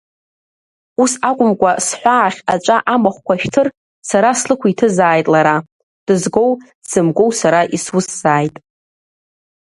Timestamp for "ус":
1.01-1.13